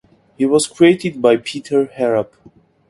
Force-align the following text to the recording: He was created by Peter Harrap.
He 0.35 0.47
was 0.47 0.65
created 0.65 1.21
by 1.21 1.37
Peter 1.37 1.85
Harrap. 1.85 2.33